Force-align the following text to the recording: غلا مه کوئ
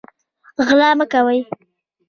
غلا 0.67 0.89
مه 0.97 1.05
کوئ 1.11 1.37